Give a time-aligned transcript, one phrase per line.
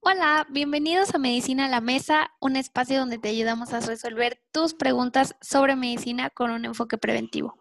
[0.00, 4.72] Hola, bienvenidos a Medicina a la Mesa, un espacio donde te ayudamos a resolver tus
[4.72, 7.56] preguntas sobre medicina con un enfoque preventivo.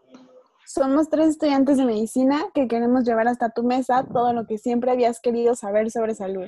[0.65, 4.91] Somos tres estudiantes de medicina que queremos llevar hasta tu mesa todo lo que siempre
[4.91, 6.45] habías querido saber sobre salud.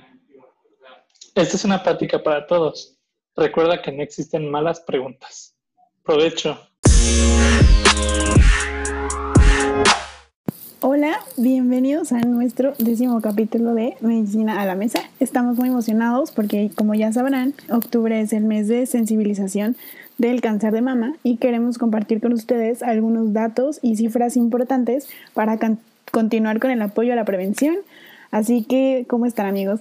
[1.35, 2.97] Esta es una práctica para todos.
[3.35, 5.55] Recuerda que no existen malas preguntas.
[6.03, 6.59] Provecho.
[11.01, 14.99] Hola, bienvenidos a nuestro décimo capítulo de Medicina a la Mesa.
[15.21, 19.77] Estamos muy emocionados porque, como ya sabrán, octubre es el mes de sensibilización
[20.17, 25.57] del cáncer de mama y queremos compartir con ustedes algunos datos y cifras importantes para
[26.11, 27.77] continuar con el apoyo a la prevención.
[28.29, 29.79] Así que, ¿cómo están amigos?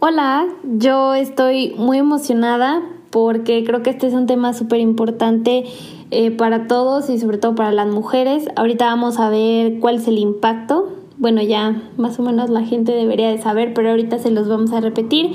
[0.00, 2.82] Hola, yo estoy muy emocionada
[3.16, 5.64] porque creo que este es un tema súper importante
[6.10, 8.46] eh, para todos y sobre todo para las mujeres.
[8.56, 10.94] Ahorita vamos a ver cuál es el impacto.
[11.16, 14.74] Bueno, ya más o menos la gente debería de saber, pero ahorita se los vamos
[14.74, 15.30] a repetir.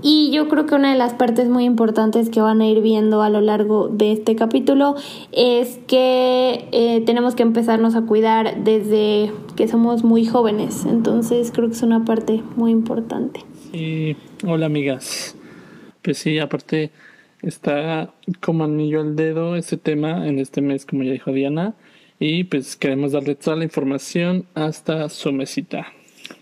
[0.00, 3.20] Y yo creo que una de las partes muy importantes que van a ir viendo
[3.20, 4.94] a lo largo de este capítulo
[5.32, 10.86] es que eh, tenemos que empezarnos a cuidar desde que somos muy jóvenes.
[10.86, 13.40] Entonces creo que es una parte muy importante.
[13.72, 14.14] Sí,
[14.46, 15.34] hola amigas.
[16.00, 16.92] Pues sí, aparte
[17.46, 21.74] está como anillo al dedo este tema en este mes, como ya dijo Diana,
[22.18, 25.86] y pues queremos darle toda la información hasta su mesita.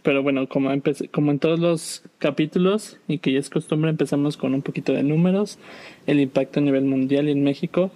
[0.03, 0.71] Pero bueno, como,
[1.11, 5.03] como en todos los capítulos y que ya es costumbre, empezamos con un poquito de
[5.03, 5.59] números,
[6.07, 7.91] el impacto a nivel mundial y en México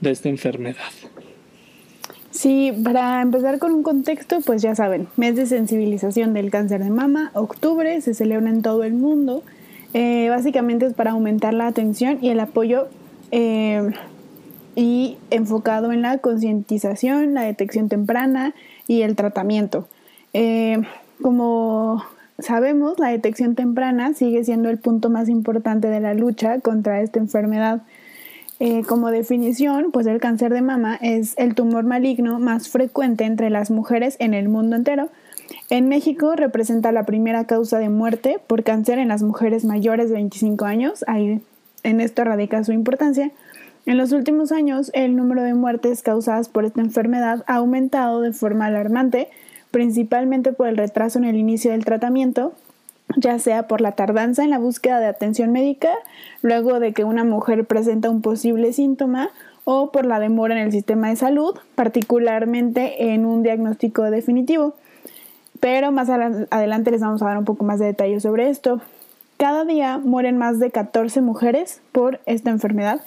[0.00, 0.92] de esta enfermedad.
[2.30, 6.90] Sí, para empezar con un contexto, pues ya saben, mes de sensibilización del cáncer de
[6.90, 9.42] mama, octubre, se celebra en todo el mundo
[9.92, 12.88] eh, básicamente es para aumentar la atención y el apoyo
[13.32, 13.90] eh,
[14.76, 18.54] y enfocado en la concientización, la detección temprana
[18.86, 19.88] y el tratamiento.
[20.32, 20.80] Eh,
[21.20, 22.04] como
[22.38, 27.18] sabemos, la detección temprana sigue siendo el punto más importante de la lucha contra esta
[27.18, 27.82] enfermedad.
[28.86, 33.70] como definición, pues el cáncer de mama es el tumor maligno más frecuente entre las
[33.70, 35.08] mujeres en el mundo entero
[35.68, 40.14] en México representa la primera causa de muerte por cáncer en las mujeres mayores de
[40.14, 41.04] 25 años.
[41.06, 41.40] Ahí,
[41.82, 43.30] en esto radica su importancia.
[43.86, 48.32] En los últimos años, el número de muertes causadas por esta enfermedad ha aumentado de
[48.32, 49.28] forma alarmante,
[49.70, 52.52] principalmente por el retraso en el inicio del tratamiento,
[53.16, 55.90] ya sea por la tardanza en la búsqueda de atención médica,
[56.42, 59.30] luego de que una mujer presenta un posible síntoma,
[59.64, 64.74] o por la demora en el sistema de salud, particularmente en un diagnóstico definitivo
[65.60, 68.80] pero más adelante les vamos a dar un poco más de detalles sobre esto.
[69.36, 73.00] Cada día mueren más de 14 mujeres por esta enfermedad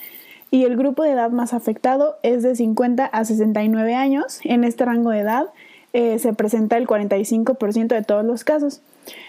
[0.50, 4.40] y el grupo de edad más afectado es de 50 a 69 años.
[4.44, 5.48] En este rango de edad
[5.94, 8.82] eh, se presenta el 45% de todos los casos.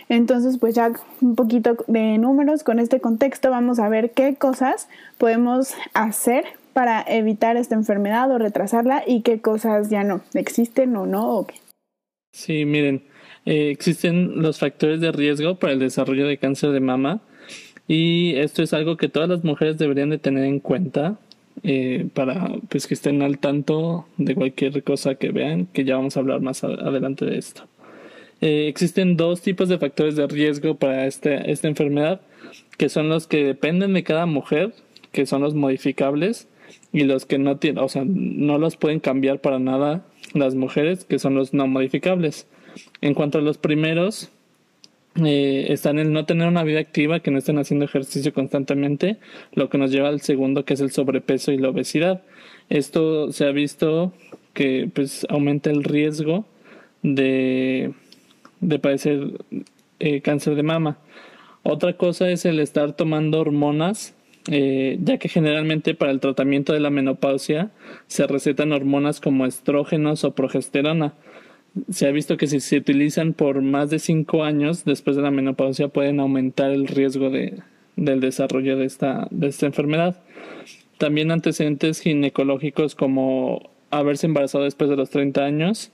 [0.08, 4.88] Entonces, pues ya un poquito de números con este contexto vamos a ver qué cosas
[5.18, 11.06] podemos hacer para evitar esta enfermedad o retrasarla y qué cosas ya no existen o
[11.06, 11.46] no.
[12.32, 13.02] Sí, miren,
[13.46, 17.20] eh, existen los factores de riesgo para el desarrollo de cáncer de mama
[17.86, 21.18] y esto es algo que todas las mujeres deberían de tener en cuenta
[21.62, 26.16] eh, para pues que estén al tanto de cualquier cosa que vean, que ya vamos
[26.16, 27.64] a hablar más adelante de esto.
[28.40, 32.20] Eh, existen dos tipos de factores de riesgo para este, esta enfermedad,
[32.76, 34.74] que son los que dependen de cada mujer,
[35.12, 36.48] que son los modificables,
[36.92, 41.04] y los que no tienen, o sea, no los pueden cambiar para nada las mujeres,
[41.04, 42.46] que son los no modificables.
[43.00, 44.30] En cuanto a los primeros,
[45.24, 49.18] eh, están en no tener una vida activa, que no estén haciendo ejercicio constantemente,
[49.52, 52.22] lo que nos lleva al segundo, que es el sobrepeso y la obesidad.
[52.68, 54.12] Esto se ha visto
[54.54, 56.46] que pues aumenta el riesgo
[57.02, 57.92] de,
[58.60, 59.20] de padecer
[60.00, 60.98] eh, cáncer de mama.
[61.62, 64.14] Otra cosa es el estar tomando hormonas,
[64.50, 67.70] eh, ya que generalmente para el tratamiento de la menopausia
[68.06, 71.14] se recetan hormonas como estrógenos o progesterona
[71.90, 75.30] se ha visto que si se utilizan por más de cinco años después de la
[75.30, 77.60] menopausia pueden aumentar el riesgo de,
[77.96, 80.22] del desarrollo de esta, de esta enfermedad.
[80.98, 85.92] También antecedentes ginecológicos como haberse embarazado después de los 30 años,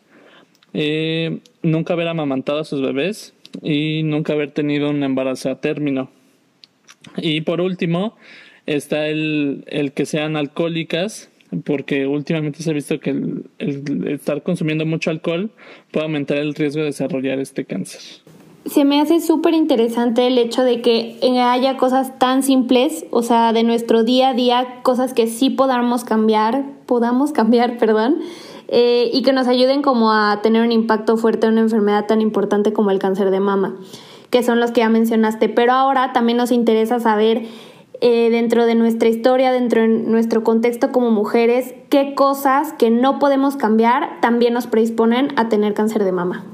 [0.73, 6.11] eh, nunca haber amamantado a sus bebés y nunca haber tenido un embarazo a término.
[7.17, 8.17] Y por último,
[8.67, 11.30] está el, el que sean alcohólicas
[11.65, 15.51] porque últimamente se ha visto que el, estar consumiendo mucho alcohol
[15.91, 18.01] puede aumentar el riesgo de desarrollar este cáncer.
[18.67, 23.53] Se me hace súper interesante el hecho de que haya cosas tan simples, o sea,
[23.53, 28.17] de nuestro día a día, cosas que sí podamos cambiar, podamos cambiar, perdón,
[28.69, 32.21] eh, y que nos ayuden como a tener un impacto fuerte en una enfermedad tan
[32.21, 33.77] importante como el cáncer de mama.
[34.29, 35.49] que son los que ya mencionaste.
[35.49, 37.47] Pero ahora también nos interesa saber
[38.01, 43.19] eh, dentro de nuestra historia, dentro de nuestro contexto como mujeres, qué cosas que no
[43.19, 46.45] podemos cambiar también nos predisponen a tener cáncer de mama.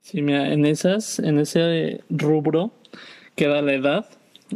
[0.00, 2.72] Sí, mira, en esas, en ese rubro
[3.36, 4.06] queda la edad,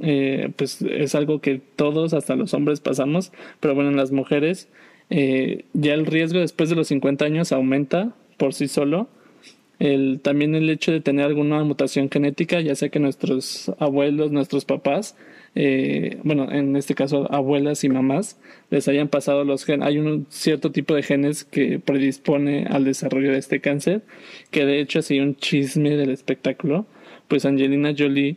[0.01, 4.69] eh, pues es algo que todos, hasta los hombres, pasamos, pero bueno, en las mujeres
[5.11, 9.09] eh, ya el riesgo después de los 50 años aumenta por sí solo.
[9.79, 14.65] El, también el hecho de tener alguna mutación genética, ya sea que nuestros abuelos, nuestros
[14.65, 15.17] papás,
[15.55, 18.39] eh, bueno, en este caso abuelas y mamás,
[18.71, 19.87] les hayan pasado los genes.
[19.87, 24.03] Hay un cierto tipo de genes que predispone al desarrollo de este cáncer,
[24.51, 26.87] que de hecho así un chisme del espectáculo,
[27.29, 28.37] pues Angelina Jolie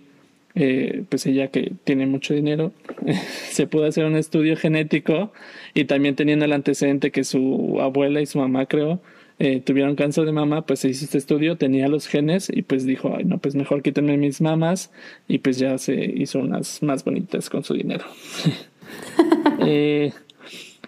[0.57, 2.71] eh, pues ella que tiene mucho dinero,
[3.49, 5.33] se pudo hacer un estudio genético
[5.73, 9.01] y también teniendo el antecedente que su abuela y su mamá creo
[9.37, 12.85] eh, tuvieron cáncer de mama, pues se hizo este estudio, tenía los genes y pues
[12.85, 14.91] dijo, ay no, pues mejor quítenme mis mamas
[15.27, 18.05] y pues ya se hizo unas más bonitas con su dinero.
[19.59, 20.13] eh,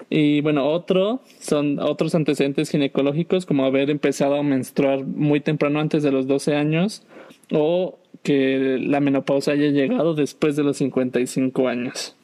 [0.09, 6.01] y bueno, otro son otros antecedentes ginecológicos como haber empezado a menstruar muy temprano antes
[6.03, 7.03] de los 12 años
[7.51, 12.15] o que la menopausa haya llegado después de los 55 años.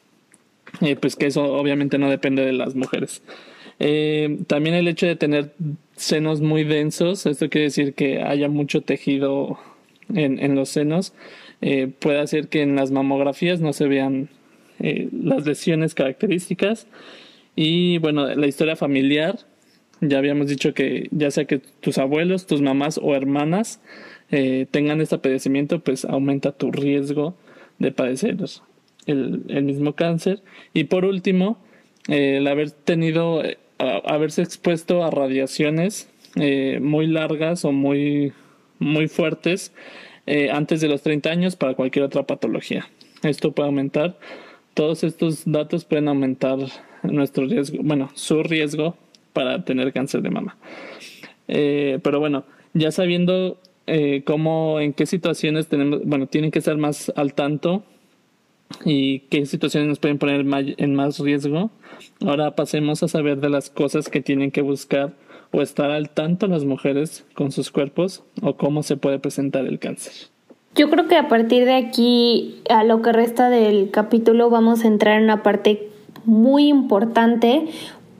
[0.80, 3.22] y pues que eso obviamente no depende de las mujeres.
[3.78, 5.52] Eh, también el hecho de tener
[5.96, 9.58] senos muy densos, esto quiere decir que haya mucho tejido
[10.14, 11.14] en, en los senos,
[11.60, 14.28] eh, puede hacer que en las mamografías no se vean
[14.80, 16.86] eh, las lesiones características.
[17.56, 19.38] Y bueno, la historia familiar,
[20.00, 23.80] ya habíamos dicho que ya sea que tus abuelos, tus mamás o hermanas
[24.30, 27.34] eh, tengan este padecimiento, pues aumenta tu riesgo
[27.78, 28.36] de padecer
[29.06, 30.42] el, el mismo cáncer.
[30.72, 31.58] Y por último,
[32.08, 33.42] el haber tenido,
[33.78, 36.10] eh, haberse expuesto a radiaciones
[36.80, 38.32] muy largas o muy,
[38.80, 39.72] muy fuertes
[40.52, 42.88] antes de los 30 años para cualquier otra patología.
[43.22, 44.18] Esto puede aumentar,
[44.74, 46.58] todos estos datos pueden aumentar
[47.04, 48.96] nuestro riesgo, bueno, su riesgo
[49.32, 50.56] para tener cáncer de mama.
[51.46, 57.12] pero bueno, ya sabiendo eh, cómo, en qué situaciones tenemos, bueno, tienen que estar más
[57.16, 57.84] al tanto
[58.84, 60.44] y qué situaciones nos pueden poner
[60.78, 61.70] en más riesgo.
[62.24, 65.14] Ahora pasemos a saber de las cosas que tienen que buscar
[65.52, 69.78] o estar al tanto las mujeres con sus cuerpos o cómo se puede presentar el
[69.78, 70.12] cáncer.
[70.74, 74.88] Yo creo que a partir de aquí, a lo que resta del capítulo, vamos a
[74.88, 75.88] entrar en una parte
[76.24, 77.66] muy importante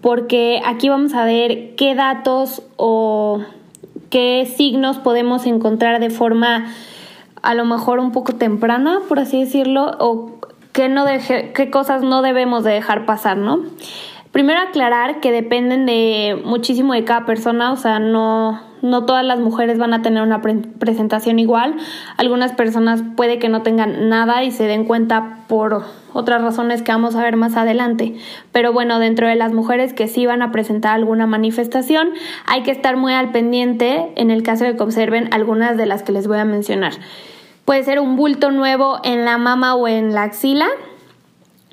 [0.00, 3.42] porque aquí vamos a ver qué datos o
[4.10, 6.72] qué signos podemos encontrar de forma
[7.44, 10.38] a lo mejor un poco temprana, por así decirlo, o
[10.72, 13.60] qué, no deje, qué cosas no debemos de dejar pasar, ¿no?
[14.32, 19.38] Primero aclarar que dependen de muchísimo de cada persona, o sea, no, no todas las
[19.38, 21.76] mujeres van a tener una presentación igual.
[22.16, 26.90] Algunas personas puede que no tengan nada y se den cuenta por otras razones que
[26.90, 28.16] vamos a ver más adelante.
[28.50, 32.08] Pero bueno, dentro de las mujeres que sí van a presentar alguna manifestación,
[32.46, 36.02] hay que estar muy al pendiente en el caso de que observen algunas de las
[36.02, 36.94] que les voy a mencionar.
[37.64, 40.68] Puede ser un bulto nuevo en la mama o en la axila,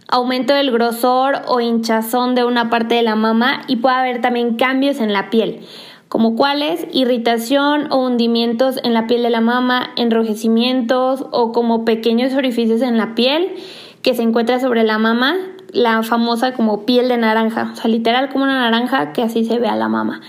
[0.07, 4.55] aumento del grosor o hinchazón de una parte de la mama y puede haber también
[4.55, 5.65] cambios en la piel
[6.11, 12.33] como cuáles, irritación o hundimientos en la piel de la mama, enrojecimientos o como pequeños
[12.33, 13.53] orificios en la piel
[14.01, 15.37] que se encuentra sobre la mama,
[15.71, 19.57] la famosa como piel de naranja, o sea, literal como una naranja que así se
[19.57, 20.19] ve a la mama.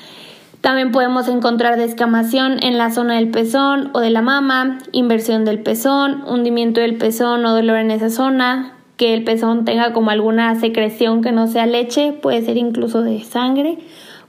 [0.62, 5.62] También podemos encontrar descamación en la zona del pezón o de la mama, inversión del
[5.62, 10.54] pezón, hundimiento del pezón o dolor en esa zona, que el pezón tenga como alguna
[10.54, 13.78] secreción que no sea leche, puede ser incluso de sangre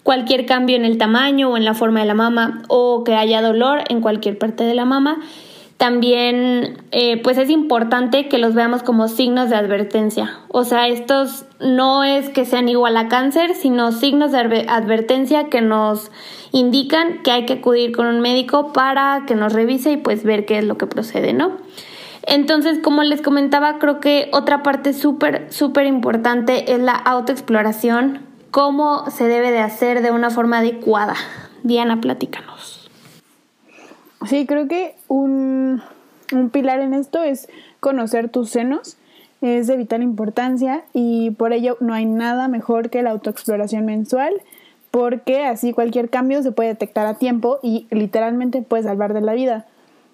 [0.04, 3.42] cualquier cambio en el tamaño o en la forma de la mama o que haya
[3.42, 5.18] dolor en cualquier parte de la mama.
[5.84, 10.40] También eh, pues es importante que los veamos como signos de advertencia.
[10.48, 15.60] O sea, estos no es que sean igual a cáncer, sino signos de advertencia que
[15.60, 16.10] nos
[16.54, 20.46] indican que hay que acudir con un médico para que nos revise y pues ver
[20.46, 21.58] qué es lo que procede, ¿no?
[22.26, 28.22] Entonces, como les comentaba, creo que otra parte súper, súper importante es la autoexploración,
[28.52, 31.16] cómo se debe de hacer de una forma adecuada.
[31.62, 32.83] Diana, platícanos.
[34.28, 35.82] Sí, creo que un,
[36.52, 37.48] pilar en esto es
[37.80, 38.98] conocer tus senos.
[39.42, 44.34] Es de vital importancia y por ello no hay nada mejor que la autoexploración mensual
[44.90, 49.34] porque así cualquier cambio se puede detectar a tiempo y literalmente puede salvar de la
[49.34, 49.66] vida.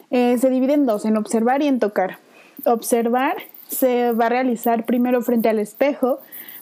[0.10, 2.18] Eh, se divide en dos, en observar y en tocar.
[2.66, 3.36] Observar
[3.68, 6.20] se va a realizar primero frente al espejo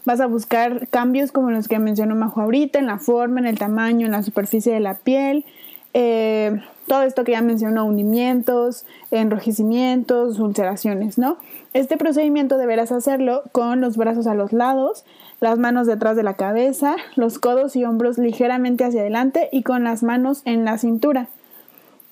[0.08, 3.60] Vas a buscar cambios como los que mencionó Majo ahorita, en la forma, en el
[3.60, 5.44] tamaño, en la superficie de la piel.
[5.94, 11.38] eh, todo esto que ya mencionó, hundimientos, enrojecimientos, ulceraciones, ¿no?
[11.74, 15.04] Este procedimiento deberás hacerlo con los brazos a los lados,
[15.40, 19.84] las manos detrás de la cabeza, los codos y hombros ligeramente hacia adelante y con
[19.84, 21.28] las manos en la cintura.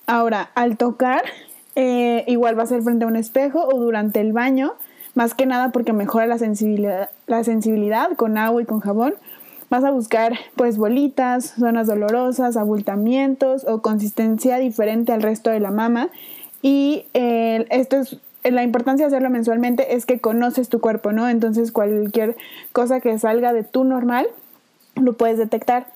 [0.06, 1.24] Ahora, al tocar,
[1.74, 4.74] eh, igual va a ser frente a un espejo o durante el baño,
[5.14, 9.14] más que nada porque mejora la sensibilidad, la sensibilidad con agua y con jabón.
[9.68, 15.70] Vas a buscar pues bolitas, zonas dolorosas, abultamientos o consistencia diferente al resto de la
[15.70, 16.08] mama.
[16.62, 21.28] Y eh, esto es la importancia de hacerlo mensualmente es que conoces tu cuerpo, ¿no?
[21.28, 22.36] Entonces cualquier
[22.72, 24.26] cosa que salga de tu normal
[24.94, 25.88] lo puedes detectar.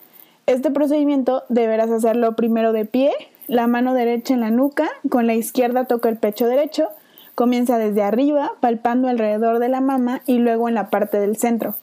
[0.47, 3.13] Este procedimiento deberás hacerlo primero de pie,
[3.47, 6.89] la mano derecha en la nuca, con la izquierda toca el pecho derecho,
[7.35, 11.77] comienza desde arriba, palpando alrededor de la mama y luego en la parte del centro.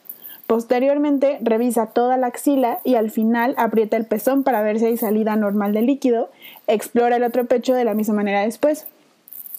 [0.48, 4.96] Posteriormente revisa toda la axila y al final aprieta el pezón para ver si hay
[4.96, 6.30] salida normal de líquido.
[6.66, 8.86] Explora el otro pecho de la misma manera después.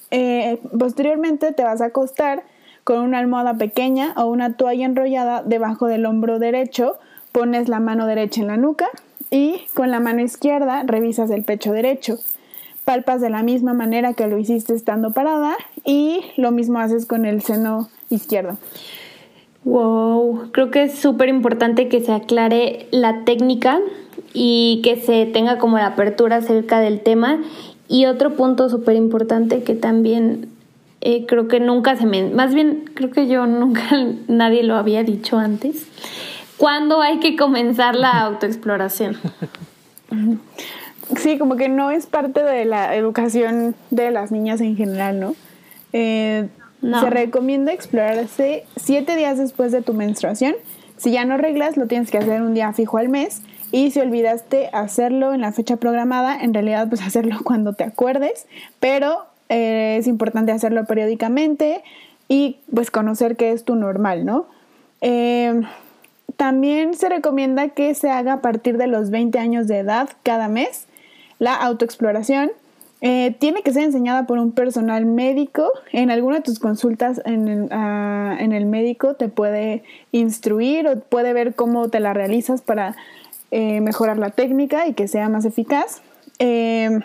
[0.10, 2.41] Eh, posteriormente te vas a acostar
[2.84, 6.98] con una almohada pequeña o una toalla enrollada debajo del hombro derecho,
[7.31, 8.89] pones la mano derecha en la nuca
[9.29, 12.17] y con la mano izquierda revisas el pecho derecho.
[12.84, 15.55] Palpas de la misma manera que lo hiciste estando parada
[15.86, 18.58] y lo mismo haces con el seno izquierdo.
[19.63, 23.80] Wow, creo que es súper importante que se aclare la técnica
[24.34, 27.39] y que se tenga como la apertura acerca del tema
[27.88, 30.50] y otro punto súper importante que también
[31.01, 32.30] eh, creo que nunca se me...
[32.30, 33.82] Más bien, creo que yo nunca
[34.28, 35.88] nadie lo había dicho antes.
[36.58, 39.18] ¿Cuándo hay que comenzar la autoexploración?
[41.16, 45.36] Sí, como que no es parte de la educación de las niñas en general, ¿no?
[45.94, 46.48] Eh,
[46.81, 50.55] Se recomienda explorarse siete días después de tu menstruación.
[50.98, 54.00] Si ya no reglas, lo tienes que hacer un día fijo al mes y si
[54.00, 58.48] olvidaste hacerlo en la fecha programada, en realidad pues hacerlo cuando te acuerdes,
[58.79, 61.83] pero eh, es importante hacerlo periódicamente
[62.27, 64.48] y pues conocer qué es tu normal, ¿no?
[65.01, 65.62] Eh,
[66.38, 70.48] también se recomienda que se haga a partir de los 20 años de edad cada
[70.48, 70.86] mes.
[71.38, 72.51] La autoexploración
[73.01, 75.72] eh, tiene que ser enseñada por un personal médico.
[75.91, 81.34] En alguna de tus consultas en, ah, en el médico te puede instruir o puede
[81.34, 82.96] ver cómo te la realizas para
[83.51, 86.01] eh, mejorar la técnica y que sea más eficaz.
[86.39, 87.00] Eh,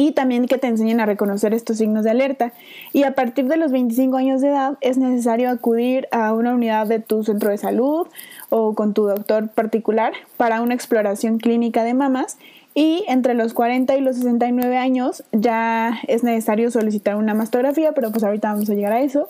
[0.00, 2.54] y también que te enseñen a reconocer estos signos de alerta.
[2.94, 6.86] Y a partir de los 25 años de edad es necesario acudir a una unidad
[6.86, 8.08] de tu centro de salud
[8.48, 12.38] o con tu doctor particular para una exploración clínica de mamas.
[12.74, 18.10] Y entre los 40 y los 69 años ya es necesario solicitar una mastografía, pero
[18.10, 19.28] pues ahorita vamos a llegar a eso.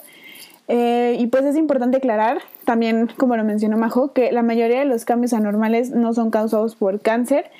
[0.68, 4.84] Eh, y pues es importante aclarar, también como lo mencionó Majo, que la mayoría de
[4.84, 7.50] los cambios anormales no son causados por cáncer,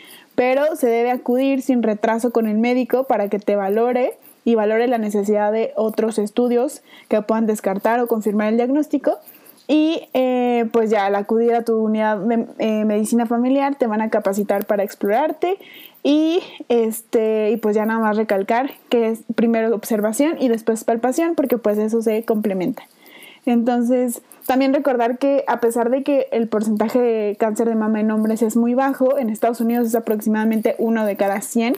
[0.40, 4.88] pero se debe acudir sin retraso con el médico para que te valore y valore
[4.88, 9.18] la necesidad de otros estudios que puedan descartar o confirmar el diagnóstico.
[9.68, 14.00] Y eh, pues ya al acudir a tu unidad de eh, medicina familiar te van
[14.00, 15.58] a capacitar para explorarte
[16.02, 21.34] y este y pues ya nada más recalcar que es primero observación y después palpación
[21.34, 22.84] porque pues eso se complementa.
[23.44, 28.10] Entonces, también recordar que a pesar de que el porcentaje de cáncer de mama en
[28.10, 31.76] hombres es muy bajo, en Estados Unidos es aproximadamente uno de cada 100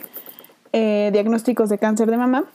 [0.71, 2.45] eh, diagnósticos de cáncer de mama.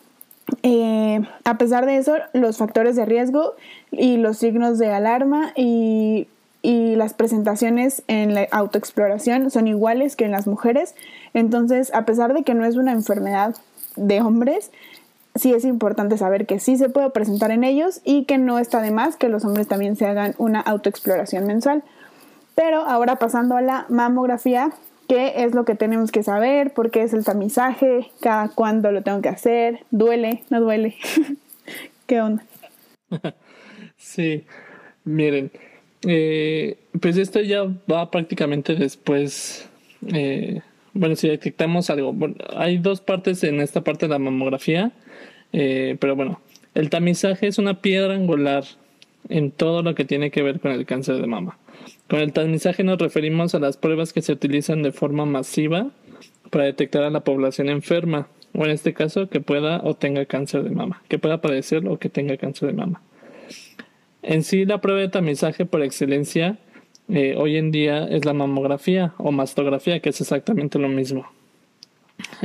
[0.63, 3.55] Eh, a pesar de eso, los factores de riesgo
[3.91, 6.27] y los signos de alarma y,
[6.63, 10.95] y las presentaciones en la autoexploración son iguales que en las mujeres.
[11.35, 13.55] Entonces, a pesar de que no es una enfermedad
[13.97, 14.71] de hombres,
[15.39, 18.83] sí es importante saber que sí se puede presentar en ellos y que no está
[18.83, 21.83] de más que los hombres también se hagan una autoexploración mensual.
[22.55, 24.71] Pero ahora pasando a la mamografía,
[25.09, 26.73] ¿qué es lo que tenemos que saber?
[26.75, 28.11] ¿Por qué es el tamizaje?
[28.21, 29.81] ¿Cada cuándo lo tengo que hacer?
[29.91, 30.43] ¿Duele?
[30.51, 30.97] ¿No duele?
[32.07, 32.45] ¿Qué onda?
[34.01, 34.45] Sí,
[35.05, 35.51] miren,
[36.07, 39.69] eh, pues esto ya va prácticamente después.
[40.07, 40.61] Eh,
[40.95, 42.15] bueno, si detectamos algo,
[42.57, 44.93] hay dos partes en esta parte de la mamografía.
[45.53, 46.41] Eh, pero bueno,
[46.75, 48.65] el tamizaje es una piedra angular
[49.29, 51.59] en todo lo que tiene que ver con el cáncer de mama.
[52.09, 55.91] Con el tamizaje nos referimos a las pruebas que se utilizan de forma masiva
[56.51, 60.63] para detectar a la población enferma, o en este caso que pueda o tenga cáncer
[60.63, 63.03] de mama, que pueda padecer o que tenga cáncer de mama.
[64.23, 66.59] En sí, la prueba de tamizaje por excelencia
[67.09, 71.27] eh, hoy en día es la mamografía o mastografía, que es exactamente lo mismo.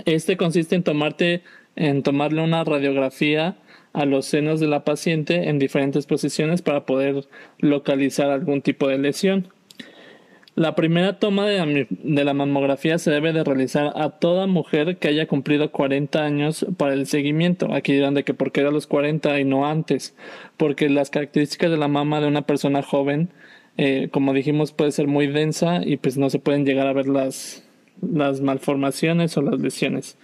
[0.06, 1.42] Este consiste en tomarte
[1.76, 3.58] en tomarle una radiografía
[3.94, 7.28] a los senos de la paciente en diferentes posiciones para poder
[7.60, 9.50] localizar algún tipo de lesión.
[10.56, 15.28] La primera toma de la, mamografía se debe de realizar a toda mujer que haya
[15.28, 17.74] cumplido 40 años para el seguimiento.
[17.74, 20.16] Aquí dirán de que por qué a los 40 y no antes,
[20.58, 23.30] porque las características de la mama de una persona joven,
[23.78, 27.08] eh, como dijimos, puede ser muy densa y pues no se pueden llegar a ver
[27.08, 27.68] las,
[28.02, 30.20] las malformaciones o las lesiones.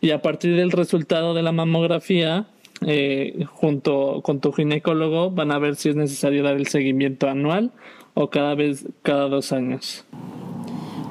[0.00, 2.46] Y a partir del resultado de la mamografía,
[2.86, 7.70] eh, junto con tu ginecólogo, van a ver si es necesario dar el seguimiento anual
[8.14, 10.04] o cada vez cada dos años.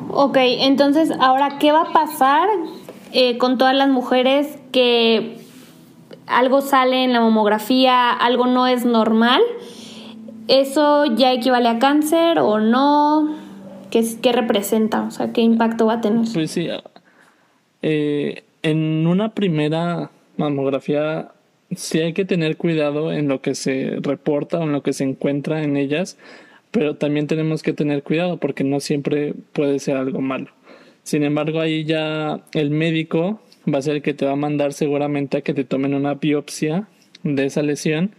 [0.10, 2.48] Ok, entonces ahora, ¿qué va a pasar
[3.12, 5.38] eh, con todas las mujeres que
[6.28, 9.42] algo sale en la mamografía, algo no es normal?
[10.48, 13.36] ¿Eso ya equivale a cáncer o no?
[13.90, 15.02] ¿Qué, qué representa?
[15.02, 16.26] O sea, ¿qué impacto va a tener?
[16.34, 16.68] Pues sí,
[17.82, 21.30] eh, en una primera mamografía
[21.76, 25.04] sí hay que tener cuidado en lo que se reporta o en lo que se
[25.04, 26.18] encuentra en ellas,
[26.72, 30.48] pero también tenemos que tener cuidado porque no siempre puede ser algo malo.
[31.04, 33.40] Sin embargo, ahí ya el médico
[33.72, 36.16] va a ser el que te va a mandar seguramente a que te tomen una
[36.16, 36.88] biopsia
[37.22, 38.16] de esa lesión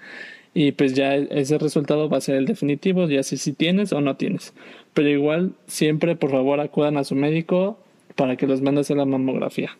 [0.54, 4.00] y pues ya ese resultado va a ser el definitivo, ya si, si tienes o
[4.00, 4.54] no tienes.
[4.94, 7.80] Pero igual siempre por favor acudan a su médico
[8.14, 9.76] para que los mandes a la mamografía.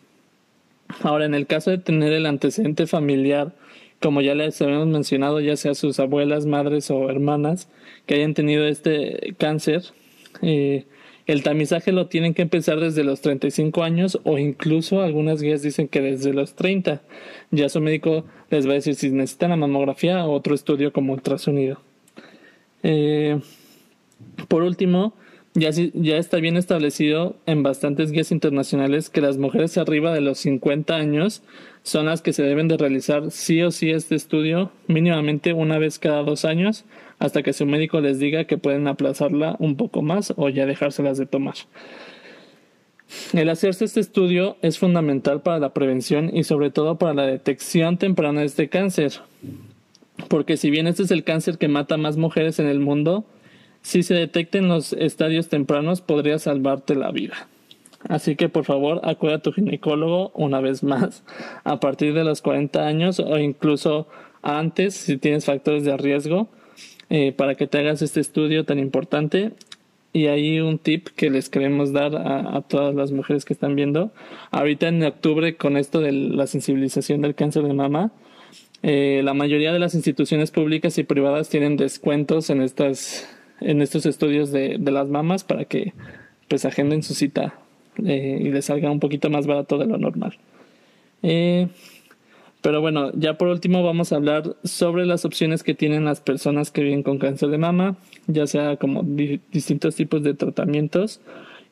[1.01, 3.53] Ahora, en el caso de tener el antecedente familiar
[4.01, 7.69] como ya les habíamos mencionado, ya sea sus abuelas, madres o hermanas
[8.05, 9.83] que hayan tenido este cáncer,
[10.41, 10.85] eh,
[11.25, 15.89] el tamizaje lo tienen que empezar desde los 35 años o incluso algunas guías dicen
[15.89, 17.01] que desde los 30.
[17.51, 21.13] Ya su médico les va a decir si necesitan la mamografía o otro estudio como
[21.13, 21.81] ultrasonido.
[22.83, 23.41] Eh,
[24.47, 25.15] por último,
[25.57, 30.37] ya, ya está bien establecido en bastantes guías internacionales que las mujeres arriba de los
[30.37, 31.41] 50 años
[31.81, 35.97] son las que se deben de realizar sí o sí este estudio mínimamente una vez
[35.97, 36.85] cada dos años
[37.17, 41.17] hasta que su médico les diga que pueden aplazarla un poco más o ya dejárselas
[41.17, 41.55] de tomar.
[43.33, 47.97] El hacerse este estudio es fundamental para la prevención y sobre todo para la detección
[47.97, 49.13] temprana de este cáncer,
[50.27, 53.25] porque si bien este es el cáncer que mata más mujeres en el mundo,
[53.87, 57.47] si se detecta en los estadios tempranos podría salvarte la vida.
[58.09, 61.23] Así que por favor acude a tu ginecólogo una vez más
[61.63, 64.09] a partir de los 40 años o incluso
[64.41, 66.49] antes si tienes factores de riesgo
[67.09, 69.53] eh, para que te hagas este estudio tan importante.
[70.11, 74.11] Y ahí un tip que les queremos dar a, todas las mujeres que están viendo.
[74.51, 78.11] Ahorita en octubre con esto de la sensibilización del cáncer de mama,
[78.83, 84.05] eh, la mayoría de las instituciones públicas y privadas tienen descuentos en estas en estos
[84.05, 85.93] estudios de, de las mamas para que
[86.47, 87.55] pues agenden su cita
[88.05, 90.37] eh, y les salga un poquito más barato de lo normal.
[91.23, 91.67] Eh,
[92.61, 96.71] pero bueno, ya por último vamos a hablar sobre las opciones que tienen las personas
[96.71, 101.21] que viven con cáncer de mama, ya sea como distintos tipos de tratamientos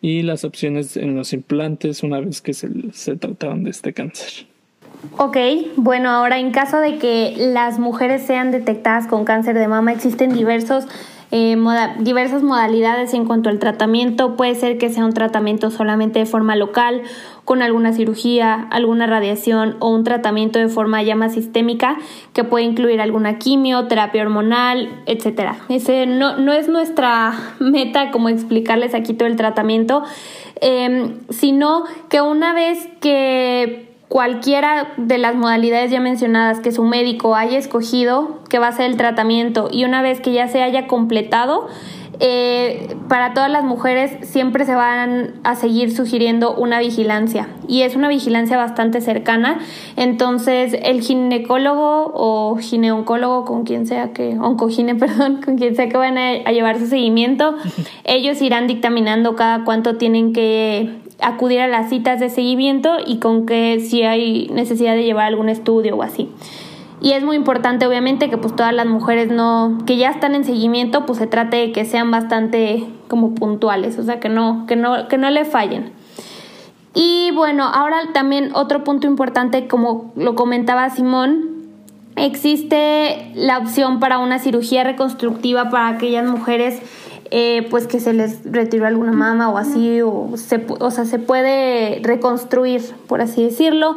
[0.01, 4.47] y las opciones en los implantes una vez que se, se trataron de este cáncer.
[5.17, 5.37] Ok,
[5.75, 10.33] bueno, ahora en caso de que las mujeres sean detectadas con cáncer de mama, existen
[10.33, 10.85] diversos
[11.37, 11.57] eh,
[11.99, 14.37] diversas modalidades en cuanto al tratamiento.
[14.37, 17.01] Puede ser que sea un tratamiento solamente de forma local,
[17.43, 21.97] con alguna cirugía, alguna radiación o un tratamiento de forma ya más sistémica
[22.31, 25.55] que puede incluir alguna quimio, terapia hormonal, etc.
[25.67, 30.03] Ese no, no es nuestra meta como explicarles aquí todo el tratamiento,
[30.61, 37.35] em, sino que una vez que cualquiera de las modalidades ya mencionadas que su médico
[37.35, 40.87] haya escogido, que va a ser el tratamiento, y una vez que ya se haya
[40.87, 41.67] completado,
[42.19, 47.95] eh, para todas las mujeres siempre se van a seguir sugiriendo una vigilancia y es
[47.95, 49.59] una vigilancia bastante cercana.
[49.97, 55.97] Entonces el ginecólogo o gineoncólogo con quien sea que, oncogine, perdón, con quien sea que
[55.97, 57.55] van a, a llevar su seguimiento,
[58.03, 63.45] ellos irán dictaminando cada cuánto tienen que acudir a las citas de seguimiento y con
[63.45, 66.29] que si hay necesidad de llevar algún estudio o así.
[67.01, 70.43] Y es muy importante obviamente que pues todas las mujeres no que ya están en
[70.43, 74.75] seguimiento, pues se trate de que sean bastante como puntuales, o sea, que no que
[74.75, 75.91] no que no le fallen.
[76.93, 81.55] Y bueno, ahora también otro punto importante como lo comentaba Simón,
[82.15, 86.81] existe la opción para una cirugía reconstructiva para aquellas mujeres
[87.31, 91.19] eh, pues que se les retiró alguna mama o así, o, se, o sea, se
[91.19, 93.95] puede reconstruir, por así decirlo.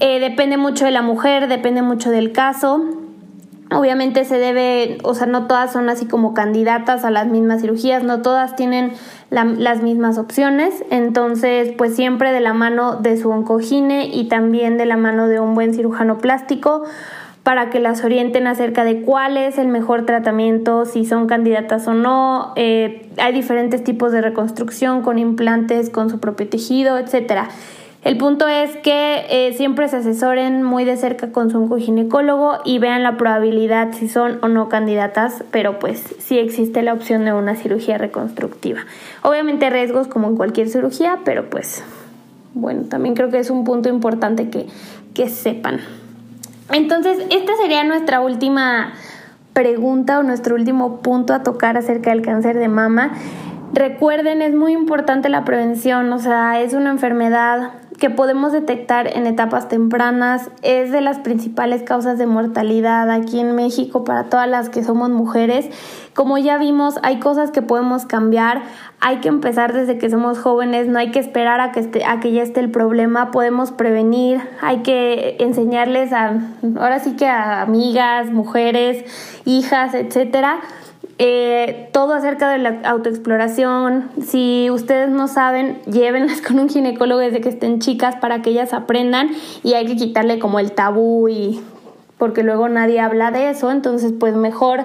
[0.00, 2.82] Eh, depende mucho de la mujer, depende mucho del caso.
[3.70, 8.02] Obviamente se debe, o sea, no todas son así como candidatas a las mismas cirugías,
[8.02, 8.92] no todas tienen
[9.30, 14.84] las mismas opciones, entonces pues siempre de la mano de su oncogine y también de
[14.84, 16.82] la mano de un buen cirujano plástico
[17.42, 21.94] para que las orienten acerca de cuál es el mejor tratamiento, si son candidatas o
[21.94, 22.52] no.
[22.56, 27.48] Eh, hay diferentes tipos de reconstrucción con implantes, con su propio tejido, etcétera.
[28.04, 32.80] El punto es que eh, siempre se asesoren muy de cerca con su ginecólogo y
[32.80, 37.32] vean la probabilidad si son o no candidatas, pero pues sí existe la opción de
[37.32, 38.80] una cirugía reconstructiva.
[39.22, 41.84] Obviamente riesgos como en cualquier cirugía, pero pues
[42.54, 44.66] bueno, también creo que es un punto importante que,
[45.14, 45.78] que sepan.
[46.72, 48.94] Entonces, esta sería nuestra última
[49.52, 53.12] pregunta o nuestro último punto a tocar acerca del cáncer de mama.
[53.74, 59.28] Recuerden, es muy importante la prevención, o sea, es una enfermedad que podemos detectar en
[59.28, 64.70] etapas tempranas, es de las principales causas de mortalidad aquí en México para todas las
[64.70, 65.68] que somos mujeres.
[66.12, 68.62] Como ya vimos, hay cosas que podemos cambiar,
[68.98, 72.18] hay que empezar desde que somos jóvenes, no hay que esperar a que, esté, a
[72.18, 76.40] que ya esté el problema, podemos prevenir, hay que enseñarles a,
[76.80, 79.04] ahora sí que a amigas, mujeres,
[79.44, 80.58] hijas, etcétera,
[81.18, 84.10] eh, todo acerca de la autoexploración.
[84.20, 88.72] Si ustedes no saben, llévenlas con un ginecólogo desde que estén chicas para que ellas
[88.72, 89.30] aprendan
[89.62, 91.60] y hay que quitarle como el tabú y
[92.18, 94.84] porque luego nadie habla de eso, entonces pues mejor,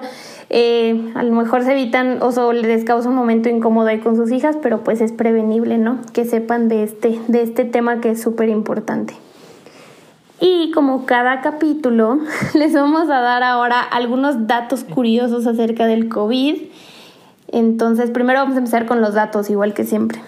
[0.50, 4.32] eh, a lo mejor se evitan o les causa un momento incómodo ahí con sus
[4.32, 6.00] hijas, pero pues es prevenible, ¿no?
[6.12, 9.14] Que sepan de este, de este tema que es súper importante.
[10.40, 12.20] Y como cada capítulo,
[12.54, 16.56] les vamos a dar ahora algunos datos curiosos acerca del COVID.
[17.48, 20.20] Entonces, primero vamos a empezar con los datos, igual que siempre.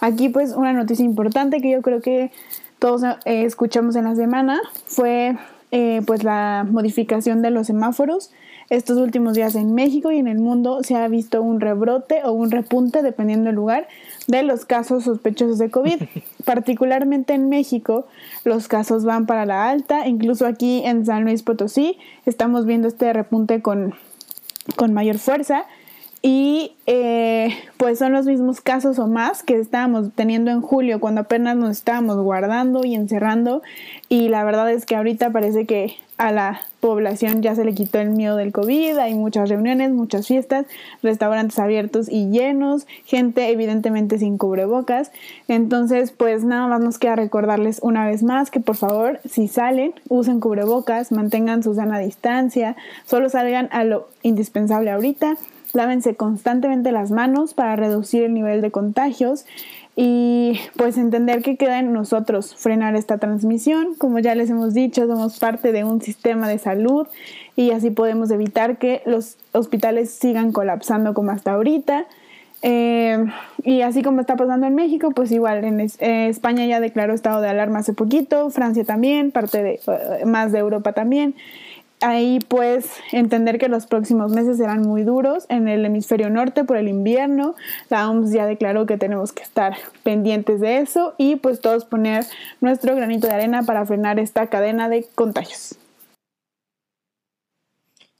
[0.00, 2.32] Aquí pues una noticia importante que yo creo que
[2.78, 5.36] todos eh, escuchamos en la semana fue
[5.70, 8.30] eh, pues la modificación de los semáforos.
[8.70, 12.32] Estos últimos días en México y en el mundo se ha visto un rebrote o
[12.32, 13.86] un repunte, dependiendo del lugar,
[14.28, 16.02] de los casos sospechosos de COVID.
[16.44, 18.06] Particularmente en México,
[18.44, 23.12] los casos van para la alta, incluso aquí en San Luis Potosí estamos viendo este
[23.12, 23.94] repunte con,
[24.76, 25.64] con mayor fuerza.
[26.20, 31.20] Y eh, pues son los mismos casos o más que estábamos teniendo en julio cuando
[31.20, 33.62] apenas nos estábamos guardando y encerrando.
[34.08, 38.00] Y la verdad es que ahorita parece que a la población ya se le quitó
[38.00, 40.66] el miedo del COVID, hay muchas reuniones, muchas fiestas,
[41.02, 45.12] restaurantes abiertos y llenos, gente evidentemente sin cubrebocas.
[45.46, 49.94] Entonces, pues nada más nos queda recordarles una vez más que por favor, si salen,
[50.08, 52.76] usen cubrebocas, mantengan su sana distancia,
[53.06, 55.36] solo salgan a lo indispensable ahorita
[55.74, 59.44] lávense constantemente las manos para reducir el nivel de contagios
[60.00, 63.96] y pues entender que queda en nosotros frenar esta transmisión.
[63.98, 67.08] Como ya les hemos dicho, somos parte de un sistema de salud
[67.56, 72.06] y así podemos evitar que los hospitales sigan colapsando como hasta ahorita.
[72.62, 73.24] Eh,
[73.64, 77.40] y así como está pasando en México, pues igual en eh, España ya declaró estado
[77.40, 81.34] de alarma hace poquito, Francia también, parte de eh, más de Europa también
[82.00, 86.76] ahí pues entender que los próximos meses serán muy duros en el hemisferio norte por
[86.76, 87.54] el invierno.
[87.90, 92.24] La OMS ya declaró que tenemos que estar pendientes de eso y pues todos poner
[92.60, 95.76] nuestro granito de arena para frenar esta cadena de contagios.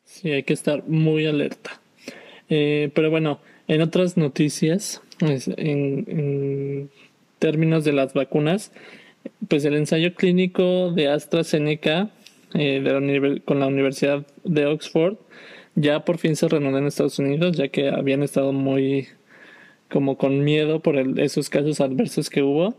[0.05, 1.81] Sí, hay que estar muy alerta.
[2.49, 6.91] Eh, pero bueno, en otras noticias, en, en
[7.38, 8.73] términos de las vacunas,
[9.49, 12.11] pues el ensayo clínico de AstraZeneca
[12.54, 15.16] eh, con la Universidad de Oxford,
[15.74, 19.08] ya por fin se reanudó en Estados Unidos, ya que habían estado muy
[19.90, 22.74] como con miedo por esos casos adversos que hubo,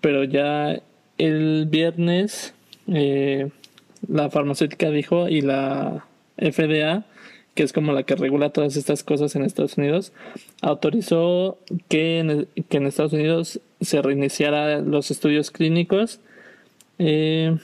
[0.00, 0.80] pero ya
[1.18, 2.54] el viernes
[2.88, 3.48] eh,
[4.08, 6.06] la farmacéutica dijo y la
[6.36, 7.04] FDA,
[7.54, 10.12] que es como la que regula todas estas cosas en Estados Unidos,
[10.60, 11.58] autorizó
[11.88, 16.20] que en, que en Estados Unidos se reiniciara los estudios clínicos.
[16.98, 17.56] Eh,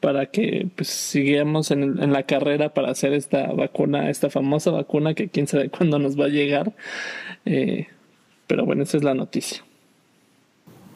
[0.00, 5.14] para que pues sigamos en, en, la carrera para hacer esta vacuna, esta famosa vacuna
[5.14, 6.72] que quién sabe cuándo nos va a llegar.
[7.44, 7.86] Eh,
[8.46, 9.62] pero bueno, esa es la noticia.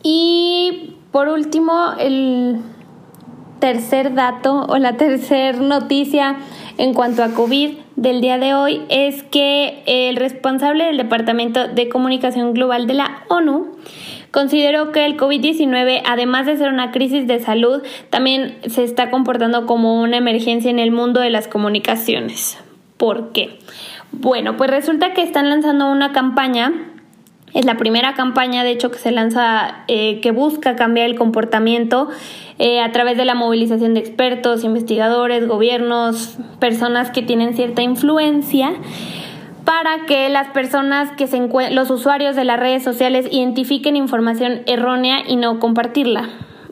[0.03, 2.59] Y por último, el
[3.61, 6.37] tercer dato o la tercer noticia
[6.77, 11.89] en cuanto a COVID del día de hoy es que el responsable del Departamento de
[11.89, 13.77] Comunicación Global de la ONU
[14.35, 19.65] considero que el COVID-19, además de ser una crisis de salud, también se está comportando
[19.65, 22.59] como una emergencia en el mundo de las comunicaciones.
[22.97, 23.61] ¿Por qué?
[24.11, 26.73] Bueno, pues resulta que están lanzando una campaña
[27.55, 32.09] es la primera campaña, de hecho, que se lanza, eh, que busca cambiar el comportamiento
[32.59, 38.73] eh, a través de la movilización de expertos, investigadores, gobiernos, personas que tienen cierta influencia
[39.65, 41.39] para que las personas que se
[41.71, 46.29] los usuarios de las redes sociales identifiquen información errónea y no compartirla.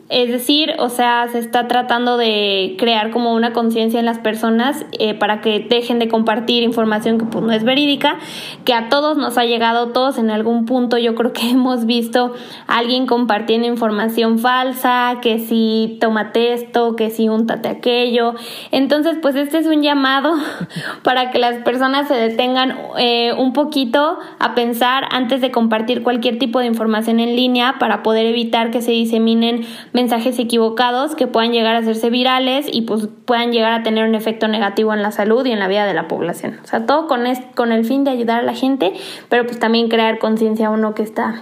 [0.09, 4.85] Es decir, o sea, se está tratando de crear como una conciencia en las personas
[4.99, 8.17] eh, para que dejen de compartir información que pues no es verídica,
[8.65, 12.33] que a todos nos ha llegado, todos en algún punto yo creo que hemos visto
[12.67, 18.35] a alguien compartiendo información falsa, que si tómate esto, que si úntate aquello.
[18.71, 20.35] Entonces, pues este es un llamado
[21.03, 26.39] para que las personas se detengan eh, un poquito a pensar antes de compartir cualquier
[26.39, 31.51] tipo de información en línea para poder evitar que se diseminen mensajes equivocados que puedan
[31.51, 35.11] llegar a hacerse virales y pues puedan llegar a tener un efecto negativo en la
[35.11, 36.59] salud y en la vida de la población.
[36.63, 37.23] O sea, todo con,
[37.55, 38.93] con el fin de ayudar a la gente,
[39.29, 41.41] pero pues también crear conciencia a uno que está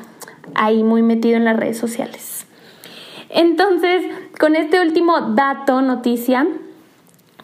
[0.53, 2.45] ahí muy metido en las redes sociales.
[3.29, 4.03] Entonces,
[4.37, 6.45] con este último dato, noticia,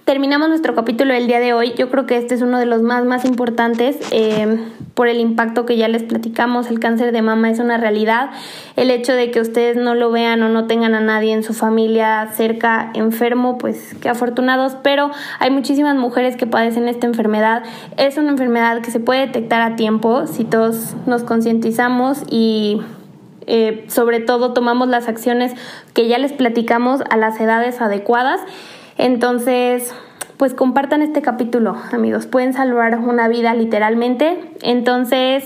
[0.07, 1.73] terminamos nuestro capítulo del día de hoy.
[1.73, 4.57] Yo creo que este es uno de los más, más importantes eh,
[4.93, 6.69] por el impacto que ya les platicamos.
[6.69, 8.29] El cáncer de mama es una realidad.
[8.77, 11.53] El hecho de que ustedes no lo vean o no tengan a nadie en su
[11.53, 14.77] familia cerca enfermo, pues qué afortunados.
[14.81, 17.63] Pero hay muchísimas mujeres que padecen esta enfermedad.
[17.97, 22.81] Es una enfermedad que se puede detectar a tiempo si todos nos concientizamos y
[23.45, 25.51] eh, sobre todo tomamos las acciones
[25.93, 28.39] que ya les platicamos a las edades adecuadas.
[28.97, 29.93] Entonces,
[30.37, 32.27] pues compartan este capítulo, amigos.
[32.27, 34.39] Pueden salvar una vida literalmente.
[34.61, 35.43] Entonces,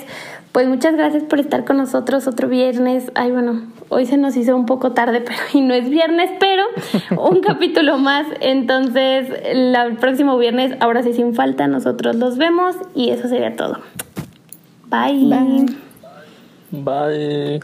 [0.52, 3.12] pues muchas gracias por estar con nosotros otro viernes.
[3.16, 6.64] Ay, bueno, hoy se nos hizo un poco tarde, pero y no es viernes, pero
[7.18, 8.28] un capítulo más.
[8.42, 13.80] Entonces, el próximo viernes, ahora sí sin falta, nosotros los vemos y eso sería todo.
[14.90, 15.68] Bye.
[16.72, 17.62] Bye.